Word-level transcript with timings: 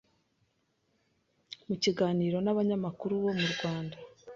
Mu 1.67 1.75
kiganiro 1.83 2.37
n’abanyamakuru 2.41 3.13
bo 3.23 3.31
murwanda 3.39 3.97